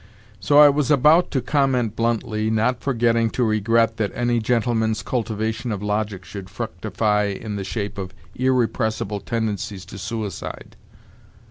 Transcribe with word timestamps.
So 0.39 0.57
I 0.57 0.67
was 0.67 0.89
about 0.89 1.29
to 1.29 1.43
comment 1.43 1.95
bluntly, 1.95 2.49
not 2.49 2.81
forgetting 2.81 3.29
to 3.37 3.43
regret 3.43 3.97
that 3.97 4.11
any 4.15 4.39
gentleman's 4.39 5.03
cultivation 5.03 5.71
of 5.71 5.83
logic 5.83 6.25
should 6.25 6.49
fructify 6.49 7.25
in 7.25 7.55
the 7.55 7.63
shape 7.63 7.99
of 7.99 8.11
irrepressible 8.33 9.19
tendencies 9.19 9.85
to 9.85 9.99
suicide. 9.99 10.75